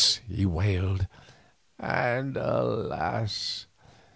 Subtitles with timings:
[0.27, 1.05] he wailed,
[1.77, 3.67] "and alas!